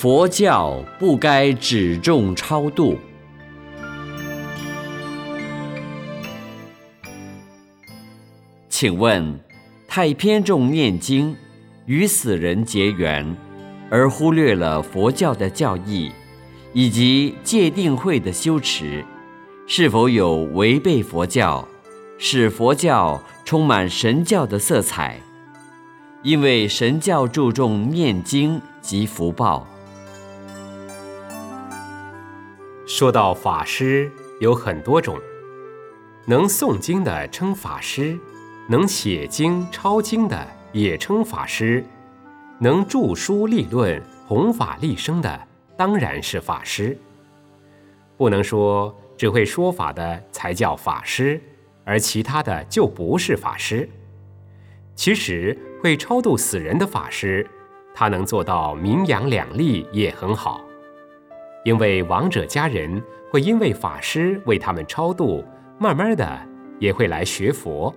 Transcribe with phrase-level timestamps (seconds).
[0.00, 2.96] 佛教不该只重超度。
[8.68, 9.40] 请问，
[9.88, 11.34] 太偏重念经，
[11.86, 13.36] 与死人结缘，
[13.90, 16.12] 而忽略了佛教的教义，
[16.72, 19.04] 以及戒定慧的修持，
[19.66, 21.66] 是否有违背佛教，
[22.18, 25.18] 使佛教充满神教的色彩？
[26.22, 29.66] 因为神教注重念经及福报。
[32.90, 34.10] 说到法师，
[34.40, 35.20] 有很多种，
[36.24, 38.18] 能诵经的称法师。
[38.66, 41.84] 能写经抄经的也称法师，
[42.58, 46.96] 能著书立论弘法利生的当然是法师。
[48.16, 51.38] 不能说只会说法的才叫法师，
[51.84, 53.86] 而其他的就不是法师。
[54.94, 57.46] 其实会超度死人的法师，
[57.94, 60.62] 他能做到名扬两利也很好，
[61.68, 65.44] 因为亡者家人会因为法师为他们超度，
[65.78, 66.26] 慢慢的
[66.78, 67.94] 也会来学佛。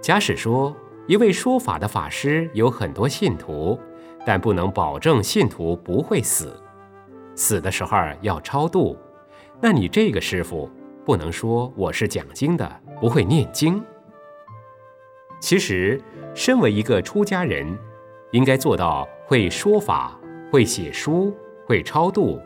[0.00, 0.74] 假使说
[1.06, 3.78] 一位说法的法师有很多信徒，
[4.26, 6.60] 但不能保证信徒不会死，
[7.36, 8.98] 死的时候要超度，
[9.60, 10.68] 那你这个师傅
[11.04, 12.68] 不能说我是讲经的，
[13.00, 13.80] 不会念经。
[15.38, 16.02] 其实，
[16.34, 17.78] 身为一个出家人，
[18.32, 20.18] 应该做到会说法、
[20.50, 21.32] 会写书、
[21.64, 22.40] 会超度，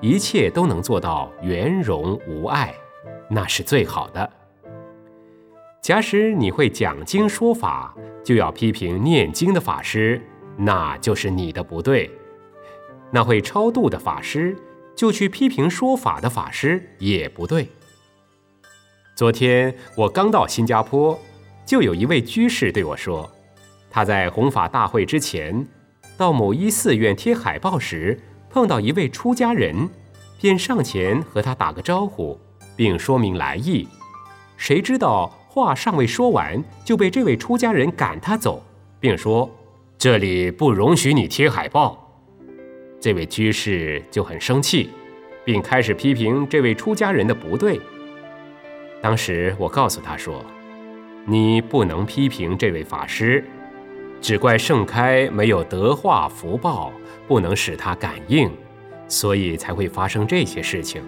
[0.00, 2.74] 一切都能做到圆融无碍，
[3.28, 4.30] 那是最好的。
[5.82, 10.20] 假使你会讲经说法，就要批评念经的法师，
[10.56, 12.08] 那就是你的不对；
[13.10, 14.56] 那会超度的法师，
[14.96, 17.68] 就去批评说法的法师也不对。
[19.14, 21.18] 昨天我刚到新加坡，
[21.66, 23.30] 就有一位居士对我说，
[23.90, 25.66] 他在弘法大会之前，
[26.16, 28.18] 到某一寺院贴海报时，
[28.50, 29.88] 碰到一位出家人，
[30.40, 32.38] 便上前和他打个招呼，
[32.76, 33.88] 并说明来意。
[34.56, 35.36] 谁知道？
[35.52, 38.62] 话尚未说完，就被这位出家人赶他走，
[39.00, 39.50] 并说
[39.98, 42.08] ：“这里不容许你贴海报。”
[43.00, 44.90] 这位居士就很生气，
[45.44, 47.80] 并开始批评这位出家人的不对。
[49.02, 50.44] 当时我告诉他说
[51.26, 53.44] ：“你不能批评这位法师，
[54.20, 56.92] 只怪盛开没有德化福报，
[57.26, 58.50] 不能使他感应，
[59.08, 61.02] 所以才会发生这些事情。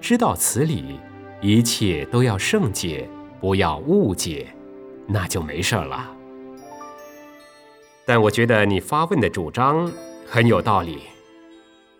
[0.00, 0.98] 知道此理，
[1.40, 3.08] 一切都要圣解。”
[3.40, 4.48] 不要误解，
[5.06, 6.14] 那就没事了。
[8.04, 9.90] 但我觉得你发问的主张
[10.26, 10.98] 很有道理。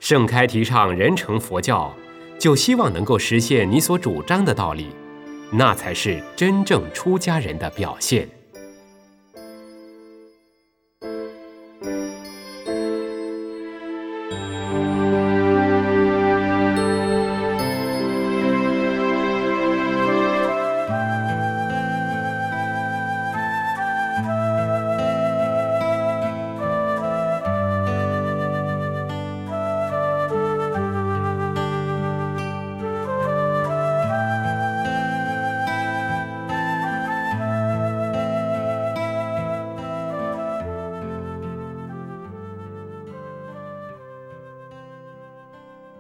[0.01, 1.95] 盛开提倡人成佛教，
[2.39, 4.89] 就希望能够实现你所主张的道理，
[5.51, 8.29] 那才是真正出家人的表现。